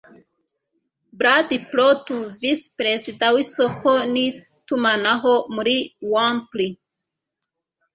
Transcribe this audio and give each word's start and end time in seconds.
brad 1.19 1.49
plothow, 1.73 2.17
visi 2.41 2.67
perezida 2.81 3.25
w'isoko 3.35 3.91
n'itumanaho 4.11 5.33
muri 5.55 5.75
womply 6.13 6.67